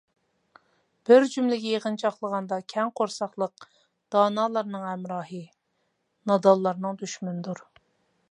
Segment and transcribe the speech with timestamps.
[1.09, 3.67] بىر جۈملىگە يىغىنچاقلىغاندا، كەڭ قورساقلىق
[4.15, 5.43] دانالارنىڭ ھەمراھى،
[6.31, 7.63] نادانلارنىڭ دۈشمىنىدۇر.